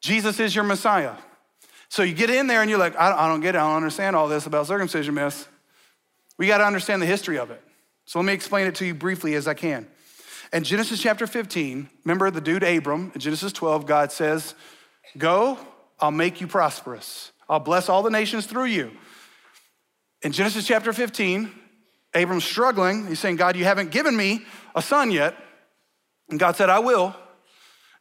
[0.02, 1.16] Jesus is your Messiah.
[1.90, 3.58] So you get in there and you're like, I don't get it.
[3.58, 5.48] I don't understand all this about circumcision, miss.
[6.38, 7.62] We got to understand the history of it.
[8.06, 9.88] So let me explain it to you briefly as I can.
[10.54, 14.56] In Genesis chapter 15, remember the dude Abram, in Genesis 12, God says,
[15.18, 15.58] Go,
[16.00, 17.32] I'll make you prosperous.
[17.48, 18.92] I'll bless all the nations through you.
[20.24, 21.52] In Genesis chapter 15,
[22.14, 23.08] Abram's struggling.
[23.08, 24.46] He's saying, God, you haven't given me
[24.76, 25.36] a son yet.
[26.30, 27.16] And God said, I will.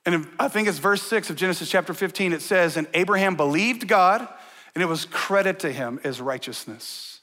[0.07, 2.33] And I think it's verse 6 of Genesis chapter 15.
[2.33, 4.27] It says, And Abraham believed God,
[4.75, 7.21] and it was credit to him as righteousness.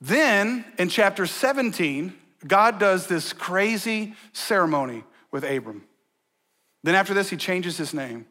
[0.00, 2.14] Then in chapter 17,
[2.46, 5.84] God does this crazy ceremony with Abram.
[6.82, 8.26] Then after this, he changes his name.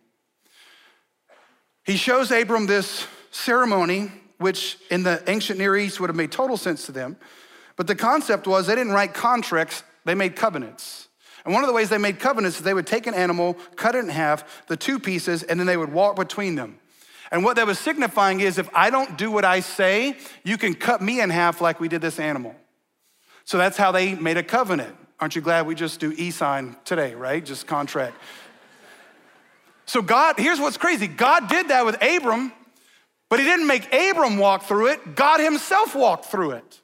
[1.84, 6.58] He shows Abram this ceremony, which in the ancient Near East would have made total
[6.58, 7.18] sense to them.
[7.76, 11.08] But the concept was they didn't write contracts, they made covenants.
[11.46, 13.96] And one of the ways they made covenants is they would take an animal, cut
[13.96, 16.80] it in half, the two pieces, and then they would walk between them.
[17.32, 20.74] And what that was signifying is if I don't do what I say, you can
[20.74, 22.56] cut me in half like we did this animal.
[23.46, 24.96] So that's how they made a covenant.
[25.20, 27.44] Aren't you glad we just do e sign today, right?
[27.44, 28.16] Just contract.
[29.86, 32.54] So, God, here's what's crazy God did that with Abram,
[33.30, 36.82] but He didn't make Abram walk through it, God Himself walked through it.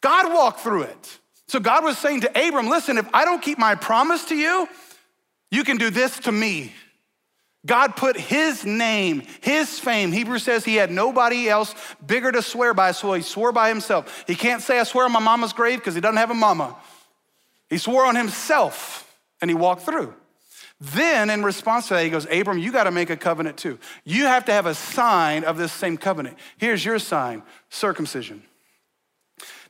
[0.00, 1.18] God walked through it.
[1.48, 4.68] So God was saying to Abram, listen, if I don't keep my promise to you,
[5.50, 6.72] you can do this to me.
[7.66, 10.12] God put his name, his fame.
[10.12, 14.24] Hebrews says he had nobody else bigger to swear by, so he swore by himself.
[14.26, 16.76] He can't say, I swear on my mama's grave because he doesn't have a mama.
[17.70, 20.14] He swore on himself and he walked through.
[20.80, 23.78] Then, in response to that, he goes, Abram, you got to make a covenant too.
[24.04, 26.36] You have to have a sign of this same covenant.
[26.58, 28.42] Here's your sign circumcision.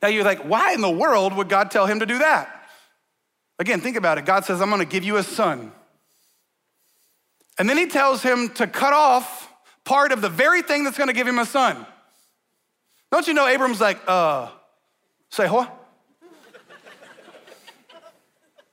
[0.03, 2.69] Now you're like, why in the world would God tell him to do that?
[3.59, 4.25] Again, think about it.
[4.25, 5.73] God says, I'm gonna give you a son.
[7.59, 9.49] And then he tells him to cut off
[9.85, 11.87] part of the very thing that's gonna give him a son.
[13.13, 14.49] Don't you know Abram's like, uh,
[15.31, 15.73] say what?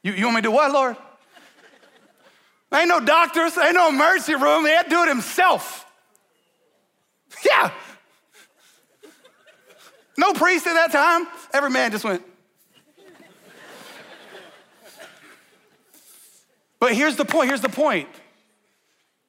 [0.04, 0.98] you, you want me to do what, Lord?
[2.74, 4.66] Ain't no doctors, ain't no emergency room.
[4.66, 5.86] He had to do it himself.
[7.46, 7.72] Yeah.
[10.18, 11.28] No priest at that time.
[11.54, 12.24] Every man just went.
[16.80, 18.10] But here's the point, here's the point.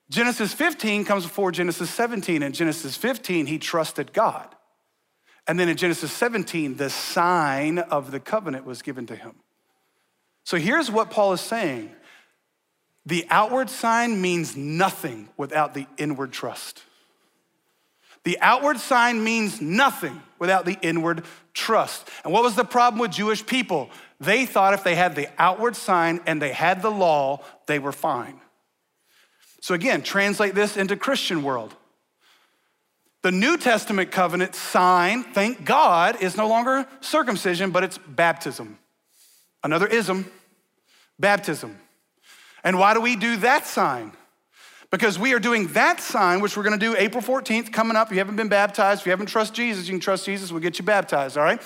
[0.09, 2.43] Genesis 15 comes before Genesis 17.
[2.43, 4.55] In Genesis 15, he trusted God.
[5.47, 9.35] And then in Genesis 17, the sign of the covenant was given to him.
[10.45, 11.91] So here's what Paul is saying
[13.05, 16.83] the outward sign means nothing without the inward trust.
[18.25, 22.09] The outward sign means nothing without the inward trust.
[22.23, 23.91] And what was the problem with Jewish people?
[24.21, 27.93] They thought if they had the outward sign and they had the law, they were
[27.93, 28.41] fine.
[29.61, 31.75] So again, translate this into Christian world.
[33.23, 38.79] The New Testament covenant sign, thank God, is no longer circumcision, but it's baptism.
[39.62, 40.31] Another ism,
[41.19, 41.79] baptism.
[42.64, 44.12] And why do we do that sign?
[44.90, 48.09] Because we are doing that sign, which we're gonna do April 14th, coming up.
[48.09, 50.61] If you haven't been baptized, if you haven't trusted Jesus, you can trust Jesus, we'll
[50.61, 51.61] get you baptized, all right?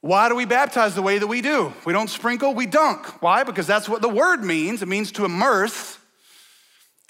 [0.00, 1.72] Why do we baptize the way that we do?
[1.84, 3.22] We don't sprinkle, we dunk.
[3.22, 3.44] Why?
[3.44, 4.80] Because that's what the word means.
[4.80, 5.98] It means to immerse.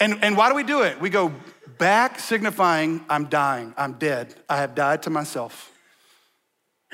[0.01, 0.99] And, and why do we do it?
[0.99, 1.33] We go
[1.77, 5.71] back signifying, I'm dying, I'm dead, I have died to myself.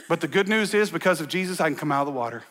[0.07, 2.43] But the good news is, because of Jesus, I can come out of the water.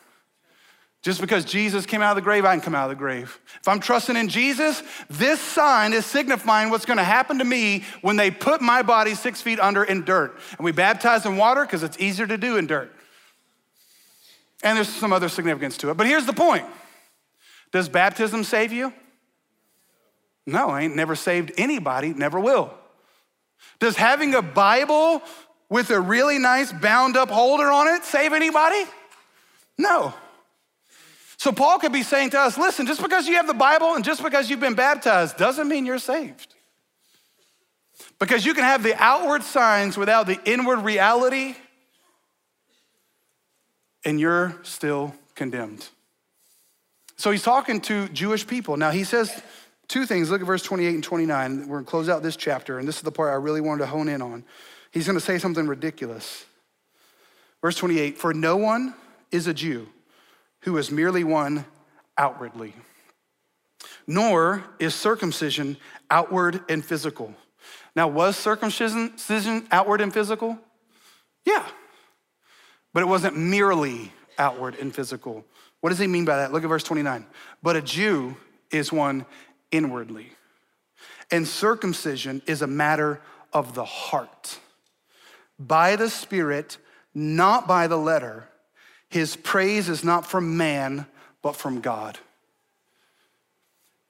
[1.07, 3.39] Just because Jesus came out of the grave, I can come out of the grave.
[3.61, 8.17] If I'm trusting in Jesus, this sign is signifying what's gonna happen to me when
[8.17, 10.37] they put my body six feet under in dirt.
[10.59, 12.93] And we baptize in water because it's easier to do in dirt.
[14.65, 15.97] And there's some other significance to it.
[15.97, 16.67] But here's the point
[17.71, 18.93] Does baptism save you?
[20.45, 22.75] No, I ain't never saved anybody, never will.
[23.79, 25.23] Does having a Bible
[25.69, 28.83] with a really nice bound up holder on it save anybody?
[29.79, 30.13] No.
[31.39, 34.05] So Paul could be saying to us listen, just because you have the Bible and
[34.05, 36.55] just because you've been baptized doesn't mean you're saved.
[38.19, 41.55] Because you can have the outward signs without the inward reality,
[44.05, 45.87] and you're still condemned.
[47.17, 48.77] So he's talking to Jewish people.
[48.77, 49.43] Now he says
[49.89, 50.31] two things.
[50.31, 51.69] Look at verse 28 and 29.
[51.69, 53.87] We're gonna close out this chapter, and this is the part I really wanted to
[53.87, 54.45] hone in on.
[54.91, 56.45] He's gonna say something ridiculous.
[57.61, 58.95] Verse 28 For no one
[59.31, 59.89] is a Jew
[60.67, 61.65] who is merely one
[62.19, 62.75] outwardly.
[64.07, 65.77] Nor is circumcision
[66.11, 67.33] outward and physical.
[67.95, 70.59] Now, was circumcision outward and physical?
[71.45, 71.65] Yeah.
[72.93, 75.45] But it wasn't merely outward and physical.
[75.81, 76.53] What does he mean by that?
[76.53, 77.25] Look at verse 29.
[77.63, 78.37] But a Jew
[78.73, 79.25] is one
[79.71, 80.33] inwardly,
[81.31, 83.21] and circumcision is a matter
[83.53, 84.59] of the heart,
[85.61, 86.79] by the Spirit,
[87.15, 88.49] not by the letter
[89.09, 91.07] his praise is not from man,
[91.43, 92.19] but from God.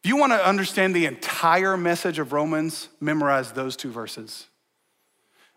[0.02, 4.46] If you want to understand the entire message of Romans, memorize those two verses.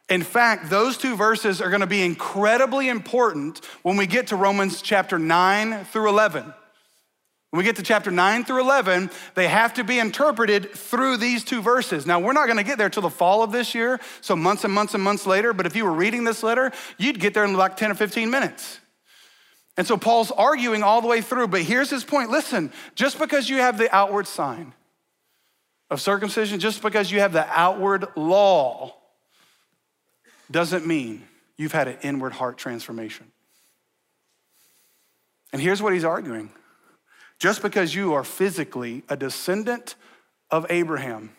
[0.09, 4.35] In fact, those two verses are going to be incredibly important when we get to
[4.35, 6.51] Romans chapter 9 through 11.
[7.51, 11.43] When we get to chapter 9 through 11, they have to be interpreted through these
[11.43, 12.05] two verses.
[12.05, 14.63] Now, we're not going to get there till the fall of this year, so months
[14.63, 17.45] and months and months later, but if you were reading this letter, you'd get there
[17.45, 18.79] in like 10 or 15 minutes.
[19.79, 23.49] And so Paul's arguing all the way through, but here's his point listen, just because
[23.49, 24.73] you have the outward sign
[25.89, 28.93] of circumcision, just because you have the outward law,
[30.51, 33.31] doesn't mean you've had an inward heart transformation.
[35.53, 36.49] And here's what he's arguing
[37.39, 39.95] just because you are physically a descendant
[40.51, 41.31] of Abraham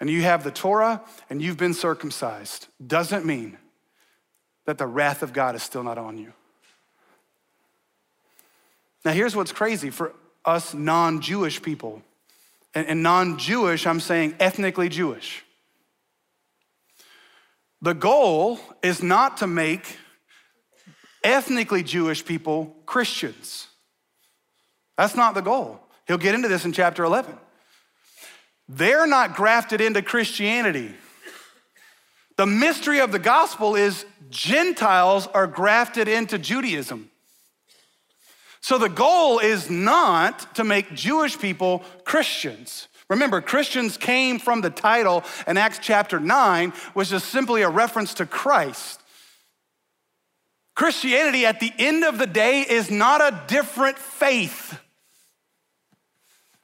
[0.00, 3.56] and you have the Torah and you've been circumcised doesn't mean
[4.66, 6.32] that the wrath of God is still not on you.
[9.04, 12.02] Now, here's what's crazy for us non Jewish people.
[12.74, 15.44] And, non Jewish, I'm saying ethnically Jewish.
[17.80, 19.96] The goal is not to make
[21.22, 23.68] ethnically Jewish people Christians.
[24.96, 25.80] That's not the goal.
[26.06, 27.36] He'll get into this in chapter 11.
[28.68, 30.92] They're not grafted into Christianity.
[32.36, 37.10] The mystery of the gospel is Gentiles are grafted into Judaism.
[38.60, 42.88] So the goal is not to make Jewish people Christians.
[43.08, 48.14] Remember, Christians came from the title in Acts chapter 9, which is simply a reference
[48.14, 49.00] to Christ.
[50.74, 54.78] Christianity at the end of the day is not a different faith.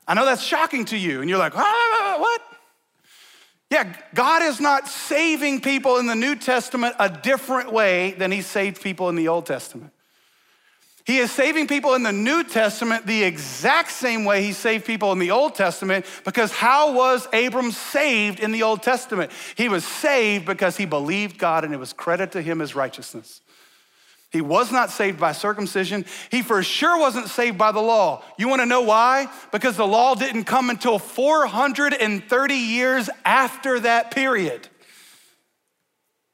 [0.07, 2.43] I know that's shocking to you, and you're like, ah, what?
[3.71, 8.43] Yeah, God is not saving people in the New Testament a different way than He
[8.43, 9.94] saved people in the Old Testament.
[11.05, 15.13] He is saving people in the New Testament the exact same way he saved people
[15.13, 19.31] in the Old Testament because how was Abram saved in the Old Testament?
[19.55, 23.43] He was saved because he believed God and it was credit to him as righteousness.
[24.31, 26.07] He was not saved by circumcision.
[26.31, 28.25] He for sure wasn't saved by the law.
[28.39, 29.29] You want to know why?
[29.53, 34.69] Because the law didn't come until 430 years after that period.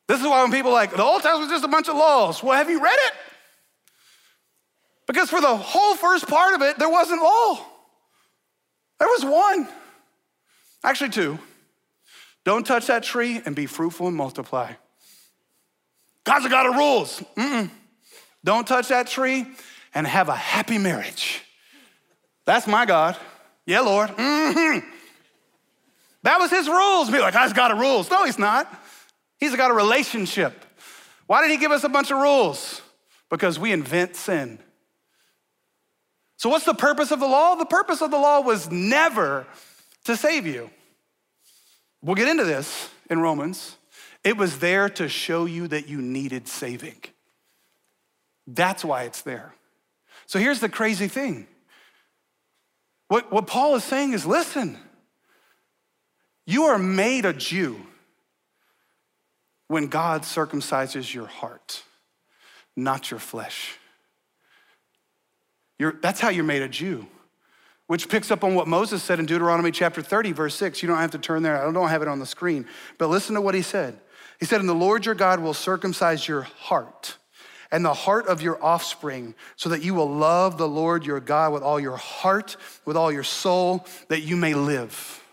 [0.07, 1.97] This is why when people are like, the Old Testament was just a bunch of
[1.97, 2.43] laws.
[2.43, 3.13] Well, have you read it?
[5.11, 7.59] Because for the whole first part of it, there wasn't law.
[9.01, 9.67] There was one,
[10.85, 11.37] actually, two.
[12.45, 14.73] Don't touch that tree and be fruitful and multiply.
[16.23, 17.25] God's a God of rules.
[17.37, 17.71] Mm-mm.
[18.45, 19.49] Don't touch that tree
[19.97, 21.43] and have a happy marriage.
[22.45, 23.17] That's my God.
[23.67, 24.11] Yeah, Lord.
[24.11, 24.89] Mm-hmm.
[26.23, 27.11] That was his rules.
[27.11, 28.09] Be like, God's got a rules.
[28.13, 28.73] No, he's not.
[29.41, 30.65] He's got a relationship.
[31.27, 32.81] Why did he give us a bunch of rules?
[33.29, 34.61] Because we invent sin.
[36.41, 37.55] So, what's the purpose of the law?
[37.55, 39.47] The purpose of the law was never
[40.05, 40.71] to save you.
[42.01, 43.77] We'll get into this in Romans.
[44.25, 46.97] It was there to show you that you needed saving.
[48.47, 49.55] That's why it's there.
[50.25, 51.47] So, here's the crazy thing
[53.09, 54.79] what, what Paul is saying is listen,
[56.47, 57.79] you are made a Jew
[59.69, 61.83] when God circumcises your heart,
[62.75, 63.77] not your flesh.
[65.81, 67.07] You're, that's how you're made a Jew,
[67.87, 70.83] which picks up on what Moses said in Deuteronomy chapter 30, verse 6.
[70.83, 72.67] You don't have to turn there, I don't have it on the screen,
[72.99, 73.99] but listen to what he said.
[74.39, 77.17] He said, And the Lord your God will circumcise your heart
[77.73, 81.55] and the heart of your offspring, so that you will love the Lord your God
[81.55, 85.25] with all your heart, with all your soul, that you may live.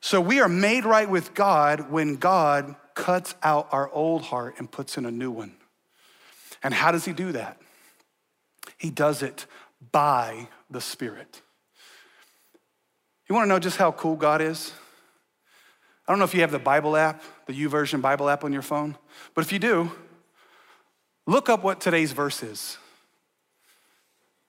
[0.00, 4.70] So we are made right with God when God cuts out our old heart and
[4.70, 5.52] puts in a new one.
[6.62, 7.58] And how does he do that?
[8.82, 9.46] He does it
[9.92, 11.40] by the Spirit.
[13.28, 14.72] You wanna know just how cool God is?
[16.04, 18.60] I don't know if you have the Bible app, the YouVersion Bible app on your
[18.60, 18.96] phone,
[19.36, 19.92] but if you do,
[21.28, 22.76] look up what today's verse is.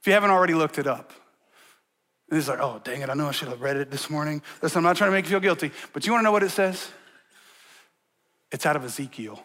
[0.02, 1.14] If you haven't already looked it up.
[2.32, 4.42] And it's like, oh, dang it, I know I should have read it this morning.
[4.64, 6.50] Listen, I'm not trying to make you feel guilty, but you wanna know what it
[6.50, 6.90] says?
[8.52, 9.40] It's out of Ezekiel.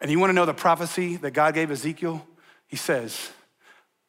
[0.00, 2.24] And you wanna know the prophecy that God gave Ezekiel?
[2.68, 3.32] He says,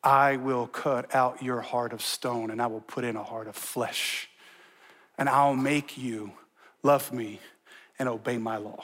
[0.03, 3.47] I will cut out your heart of stone and I will put in a heart
[3.47, 4.29] of flesh.
[5.17, 6.33] And I'll make you
[6.81, 7.39] love me
[7.97, 8.83] and obey my law.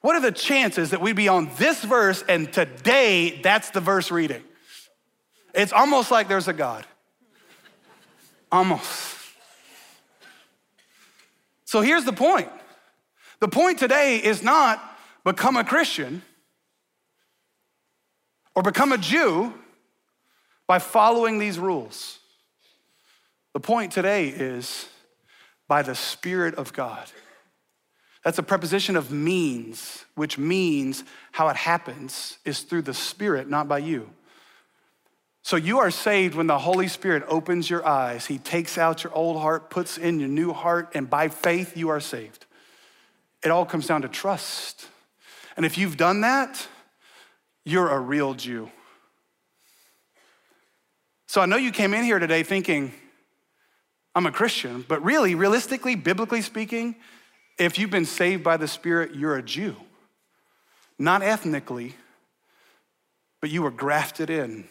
[0.00, 4.10] What are the chances that we'd be on this verse and today that's the verse
[4.10, 4.42] reading?
[5.54, 6.84] It's almost like there's a God.
[8.50, 9.18] Almost.
[11.64, 12.50] So here's the point
[13.38, 14.82] the point today is not
[15.24, 16.22] become a Christian
[18.54, 19.54] or become a Jew
[20.66, 22.18] by following these rules.
[23.52, 24.88] The point today is
[25.68, 27.10] by the Spirit of God.
[28.24, 33.68] That's a preposition of means, which means how it happens is through the Spirit, not
[33.68, 34.08] by you.
[35.42, 38.26] So you are saved when the Holy Spirit opens your eyes.
[38.26, 41.88] He takes out your old heart, puts in your new heart, and by faith you
[41.88, 42.46] are saved.
[43.44, 44.86] It all comes down to trust.
[45.56, 46.68] And if you've done that,
[47.64, 48.70] you're a real Jew.
[51.32, 52.92] So I know you came in here today thinking,
[54.14, 56.94] I'm a Christian, but really, realistically, biblically speaking,
[57.58, 59.74] if you've been saved by the Spirit, you're a Jew.
[60.98, 61.94] Not ethnically,
[63.40, 64.68] but you were grafted in.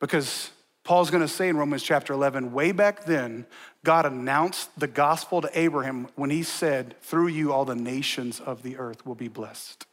[0.00, 0.50] Because
[0.84, 3.46] Paul's gonna say in Romans chapter 11, way back then,
[3.84, 8.62] God announced the gospel to Abraham when he said, Through you, all the nations of
[8.62, 9.86] the earth will be blessed,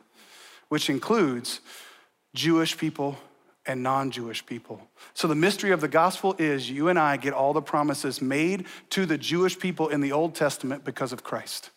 [0.68, 1.62] which includes
[2.36, 3.18] Jewish people,
[3.70, 4.82] and non Jewish people.
[5.14, 8.66] So, the mystery of the gospel is you and I get all the promises made
[8.90, 11.70] to the Jewish people in the Old Testament because of Christ.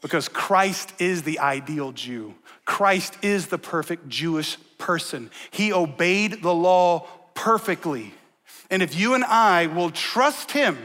[0.00, 2.34] Because Christ is the ideal Jew,
[2.64, 5.30] Christ is the perfect Jewish person.
[5.50, 8.14] He obeyed the law perfectly.
[8.70, 10.78] And if you and I will trust Him,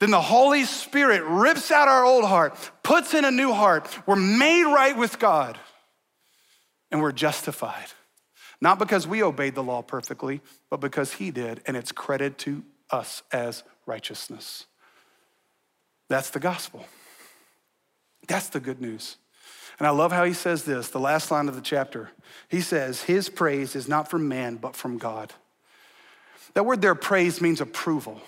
[0.00, 3.86] then the Holy Spirit rips out our old heart, puts in a new heart.
[4.06, 5.58] We're made right with God,
[6.90, 7.88] and we're justified.
[8.60, 10.40] Not because we obeyed the law perfectly,
[10.70, 14.66] but because he did, and it's credited to us as righteousness.
[16.08, 16.86] That's the gospel.
[18.28, 19.16] That's the good news.
[19.78, 22.10] And I love how he says this, the last line of the chapter.
[22.48, 25.34] He says, His praise is not from man, but from God.
[26.54, 28.20] That word there, praise, means approval.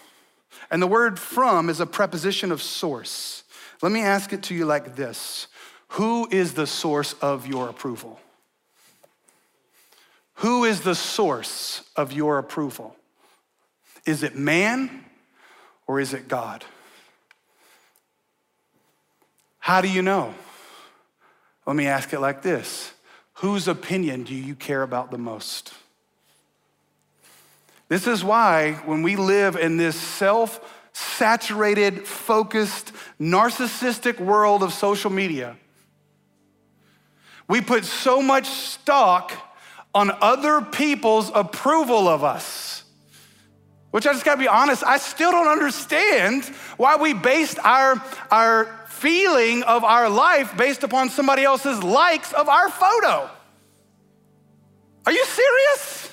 [0.70, 3.44] And the word from is a preposition of source.
[3.80, 5.46] Let me ask it to you like this
[5.92, 8.20] Who is the source of your approval?
[10.38, 12.94] Who is the source of your approval?
[14.06, 15.04] Is it man
[15.88, 16.64] or is it God?
[19.58, 20.32] How do you know?
[21.66, 22.92] Let me ask it like this
[23.34, 25.74] Whose opinion do you care about the most?
[27.88, 30.60] This is why, when we live in this self
[30.92, 35.56] saturated, focused, narcissistic world of social media,
[37.48, 39.32] we put so much stock
[39.98, 42.84] on other people's approval of us.
[43.90, 46.44] Which I just gotta be honest, I still don't understand
[46.76, 52.48] why we based our, our feeling of our life based upon somebody else's likes of
[52.48, 53.28] our photo.
[55.04, 56.12] Are you serious?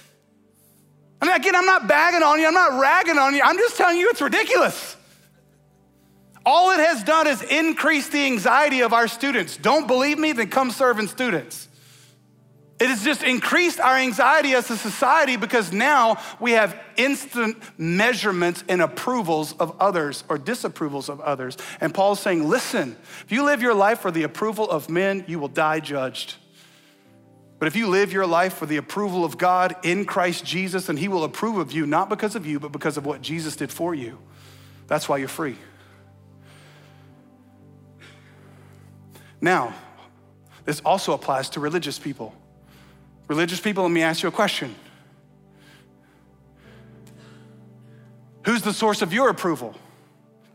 [1.21, 3.77] I mean, again, I'm not bagging on you, I'm not ragging on you, I'm just
[3.77, 4.97] telling you it's ridiculous.
[6.43, 9.57] All it has done is increase the anxiety of our students.
[9.57, 10.31] Don't believe me?
[10.31, 11.67] Then come serve in students.
[12.78, 18.65] It has just increased our anxiety as a society because now we have instant measurements
[18.67, 21.55] and approvals of others or disapprovals of others.
[21.80, 25.39] And Paul's saying, listen, if you live your life for the approval of men, you
[25.39, 26.36] will die judged.
[27.59, 30.97] But if you live your life for the approval of God in Christ Jesus, then
[30.97, 33.71] He will approve of you, not because of you, but because of what Jesus did
[33.71, 34.19] for you.
[34.88, 35.55] That's why you're free.
[39.39, 39.73] Now,
[40.65, 42.36] this also applies to religious people.
[43.28, 44.76] Religious people, let me ask you a question.
[48.45, 49.76] Who's the source of your approval?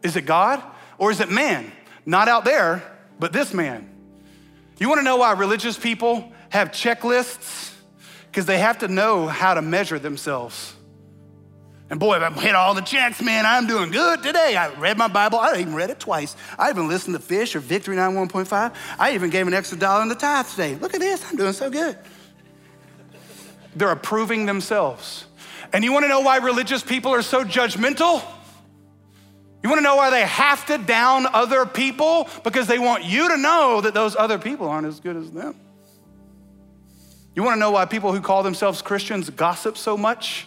[0.03, 0.63] Is it God
[0.99, 1.73] or is it man?
[2.07, 2.83] Not out there,
[3.19, 3.89] but this man.
[4.79, 7.75] You wanna know why religious people have checklists?
[8.31, 10.75] Because they have to know how to measure themselves.
[11.91, 14.57] And boy, if I hit all the checks, man, I'm doing good today.
[14.57, 15.41] I read my Bible.
[15.41, 16.37] I even read it twice.
[16.57, 18.73] I even listened to Fish or Victory 91.5.
[18.97, 20.77] I even gave an extra dollar in the tithe today.
[20.77, 21.99] Look at this, I'm doing so good.
[23.81, 25.25] They're approving themselves.
[25.73, 28.23] And you wanna know why religious people are so judgmental?
[29.63, 32.29] You wanna know why they have to down other people?
[32.45, 35.59] Because they want you to know that those other people aren't as good as them.
[37.35, 40.47] You wanna know why people who call themselves Christians gossip so much?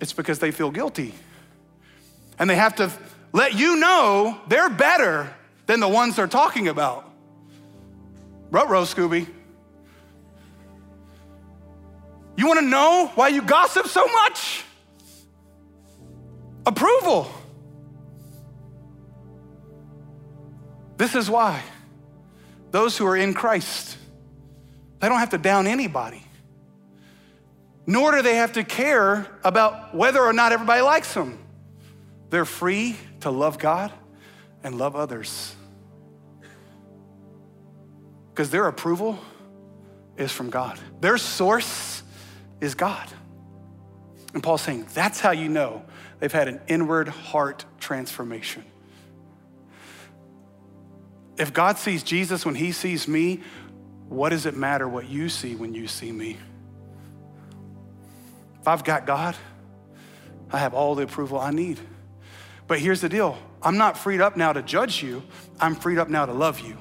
[0.00, 1.14] It's because they feel guilty.
[2.36, 2.90] And they have to
[3.32, 5.32] let you know they're better
[5.66, 7.08] than the ones they're talking about.
[8.50, 9.28] Ruh-roh, Scooby.
[12.36, 14.64] You wanna know why you gossip so much?
[16.66, 17.30] Approval.
[20.96, 21.62] This is why
[22.70, 23.96] those who are in Christ,
[25.00, 26.22] they don't have to down anybody,
[27.86, 31.38] nor do they have to care about whether or not everybody likes them.
[32.30, 33.92] They're free to love God
[34.64, 35.54] and love others
[38.30, 39.18] because their approval
[40.16, 40.78] is from God.
[41.00, 41.93] Their source
[42.64, 43.08] is God.
[44.32, 45.84] And Paul's saying that's how you know
[46.18, 48.64] they've had an inward heart transformation.
[51.36, 53.42] If God sees Jesus when he sees me,
[54.08, 56.36] what does it matter what you see when you see me?
[58.60, 59.36] If I've got God,
[60.50, 61.80] I have all the approval I need.
[62.66, 65.22] But here's the deal I'm not freed up now to judge you,
[65.60, 66.76] I'm freed up now to love you,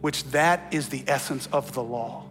[0.00, 2.27] which that is the essence of the law.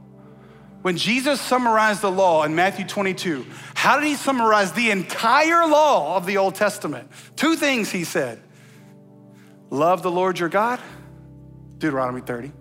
[0.87, 6.15] When Jesus summarized the law in Matthew 22, how did he summarize the entire law
[6.15, 7.11] of the Old Testament?
[7.35, 8.41] Two things he said
[9.69, 10.79] love the Lord your God,
[11.77, 12.53] Deuteronomy 30,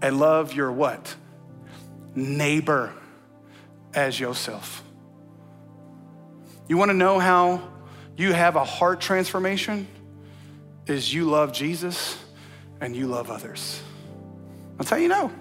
[0.00, 1.12] and love your what?
[2.14, 2.94] Neighbor
[3.94, 4.84] as yourself.
[6.68, 7.68] You wanna know how
[8.16, 9.88] you have a heart transformation?
[10.86, 12.16] Is you love Jesus
[12.80, 13.82] and you love others.
[14.76, 15.32] That's how you know.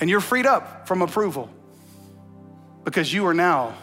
[0.00, 1.50] And you're freed up from approval
[2.84, 3.74] because you are now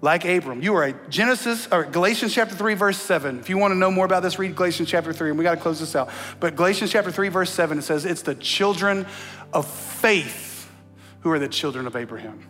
[0.00, 0.62] like Abram.
[0.62, 3.40] You are a Genesis or Galatians chapter 3 verse 7.
[3.40, 5.54] If you want to know more about this, read Galatians chapter 3 and we got
[5.54, 6.10] to close this out.
[6.40, 9.06] But Galatians chapter 3 verse 7 it says it's the children
[9.52, 10.70] of faith
[11.20, 12.46] who are the children of Abraham.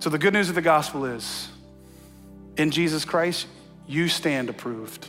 [0.00, 1.48] So the good news of the gospel is
[2.56, 3.46] in Jesus Christ
[3.86, 5.08] you stand approved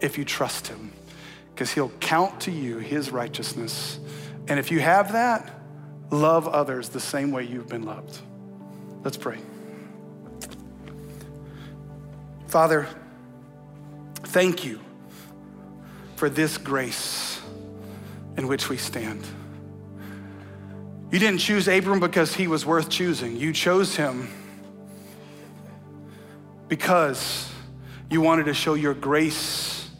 [0.00, 0.92] if you trust him
[1.60, 4.00] because he'll count to you his righteousness.
[4.48, 5.60] And if you have that,
[6.08, 8.18] love others the same way you've been loved.
[9.04, 9.36] Let's pray.
[12.46, 12.88] Father,
[14.22, 14.80] thank you
[16.16, 17.42] for this grace
[18.38, 19.22] in which we stand.
[21.10, 23.36] You didn't choose Abram because he was worth choosing.
[23.36, 24.30] You chose him
[26.68, 27.52] because
[28.08, 29.90] you wanted to show your grace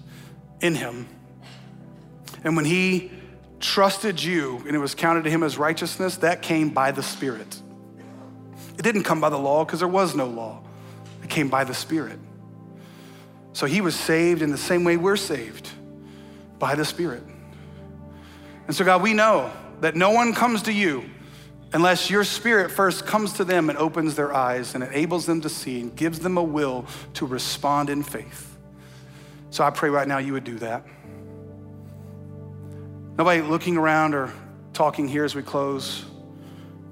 [0.63, 1.07] in him.
[2.45, 3.11] And when he
[3.59, 7.61] trusted you and it was counted to him as righteousness, that came by the Spirit.
[8.79, 10.63] It didn't come by the law because there was no law,
[11.23, 12.19] it came by the Spirit.
[13.53, 15.69] So he was saved in the same way we're saved
[16.59, 17.23] by the Spirit.
[18.67, 21.05] And so, God, we know that no one comes to you
[21.73, 25.49] unless your spirit first comes to them and opens their eyes and enables them to
[25.49, 28.57] see and gives them a will to respond in faith.
[29.51, 30.85] So I pray right now you would do that.
[33.17, 34.33] Nobody looking around or
[34.73, 36.05] talking here as we close.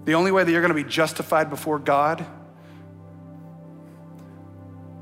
[0.04, 2.26] The only way that you're going to be justified before God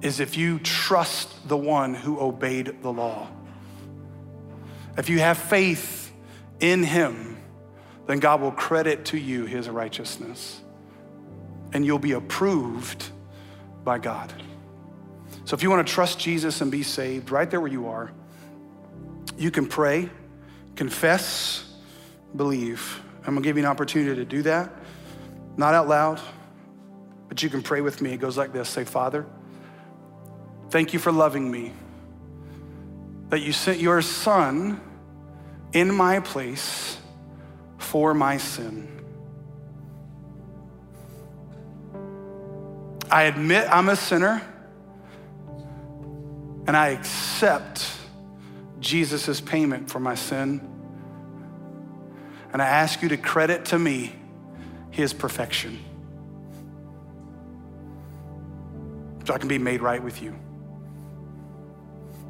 [0.03, 3.29] is if you trust the one who obeyed the law.
[4.97, 6.12] If you have faith
[6.61, 7.37] in him,
[8.07, 10.61] then God will credit to you his righteousness.
[11.73, 13.11] And you'll be approved
[13.85, 14.33] by God.
[15.45, 18.12] So if you want to trust Jesus and be saved, right there where you are,
[19.37, 20.09] you can pray,
[20.77, 21.64] confess,
[22.37, 23.03] believe.
[23.27, 24.72] I'm to give you an opportunity to do that.
[25.57, 26.20] Not out loud,
[27.29, 28.12] but you can pray with me.
[28.12, 29.27] It goes like this Say, Father,
[30.70, 31.72] thank you for loving me,
[33.31, 34.81] that you sent your son
[35.72, 36.99] in my place
[37.79, 38.93] for my sin.
[43.11, 44.43] I admit I'm a sinner
[46.66, 47.95] and I accept
[48.81, 50.61] Jesus' payment for my sin.
[52.53, 54.14] And I ask you to credit to me
[54.91, 55.79] his perfection
[59.27, 60.35] so I can be made right with you.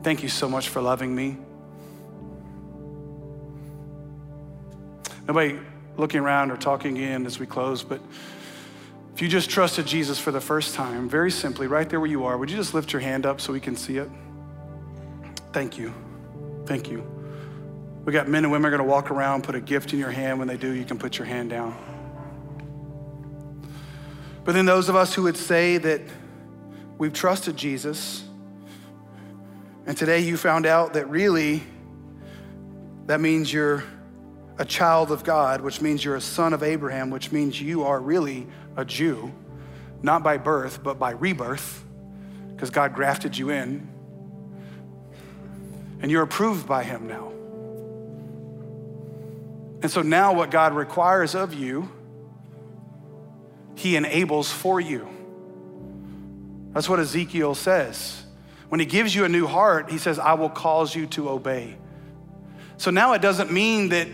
[0.03, 1.37] Thank you so much for loving me.
[5.27, 5.59] Nobody
[5.97, 8.01] looking around or talking in as we close, but
[9.15, 12.25] if you just trusted Jesus for the first time, very simply, right there where you
[12.25, 14.11] are, would you just lift your hand up so we can see it?
[15.53, 15.93] Thank you.
[16.67, 17.05] Thank you.
[18.05, 20.11] We got men and women are going to walk around, put a gift in your
[20.11, 20.39] hand.
[20.39, 21.77] When they do, you can put your hand down.
[24.45, 26.03] But then those of us who would say that
[26.99, 28.25] we've trusted Jesus,
[29.87, 31.63] and today you found out that really
[33.07, 33.85] that means you're
[34.59, 38.01] a child of God, which means you're a son of Abraham, which means you are
[38.01, 38.47] really
[38.77, 39.33] a Jew,
[40.03, 41.85] not by birth, but by rebirth,
[42.55, 43.89] because God grafted you in.
[46.01, 47.33] And you're approved by Him now.
[49.83, 51.91] And so now, what God requires of you,
[53.75, 55.09] He enables for you.
[56.73, 58.25] That's what Ezekiel says.
[58.69, 61.77] When He gives you a new heart, He says, I will cause you to obey.
[62.79, 64.09] So now it doesn't mean that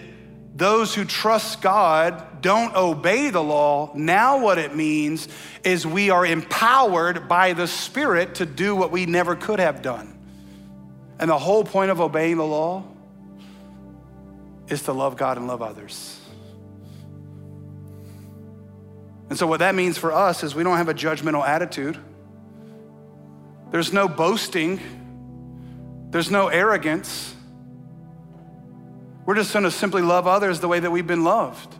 [0.54, 3.90] those who trust God don't obey the law.
[3.94, 5.28] Now, what it means
[5.64, 10.18] is we are empowered by the Spirit to do what we never could have done.
[11.18, 12.84] And the whole point of obeying the law
[14.68, 16.18] is to love God and love others.
[19.28, 21.96] And so, what that means for us is we don't have a judgmental attitude.
[23.70, 24.80] There's no boasting,
[26.10, 27.34] there's no arrogance.
[29.24, 31.72] We're just going to simply love others the way that we've been loved.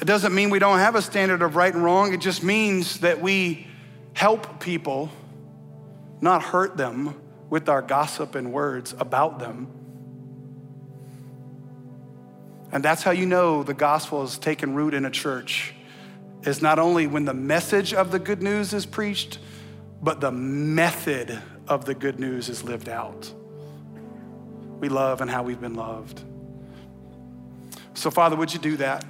[0.00, 2.14] It doesn't mean we don't have a standard of right and wrong.
[2.14, 3.66] It just means that we
[4.12, 5.10] help people,
[6.20, 7.16] not hurt them
[7.54, 9.68] with our gossip and words about them.
[12.72, 15.72] And that's how you know the gospel has taken root in a church
[16.42, 19.38] is not only when the message of the good news is preached,
[20.02, 23.32] but the method of the good news is lived out.
[24.80, 26.24] We love and how we've been loved.
[27.94, 29.04] So, Father, would you do that?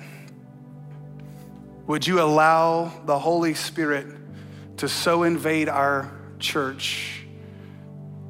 [1.87, 4.07] Would you allow the Holy Spirit
[4.77, 7.24] to so invade our church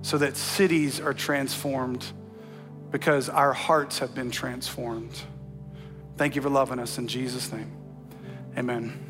[0.05, 2.05] so that cities are transformed
[2.91, 5.19] because our hearts have been transformed?
[6.19, 7.73] Thank you for loving us in Jesus' name.
[8.59, 9.04] Amen.